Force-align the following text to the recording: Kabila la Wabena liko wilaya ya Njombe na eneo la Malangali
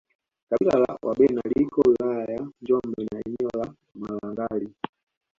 Kabila 0.49 0.79
la 0.79 0.99
Wabena 1.01 1.41
liko 1.55 1.81
wilaya 1.81 2.33
ya 2.33 2.47
Njombe 2.61 3.03
na 3.11 3.21
eneo 3.25 3.49
la 3.57 3.73
Malangali 3.95 4.73